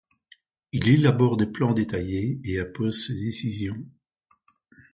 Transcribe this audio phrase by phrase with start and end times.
[0.71, 3.85] Il élabore des plans détaillés et impose ses décisions.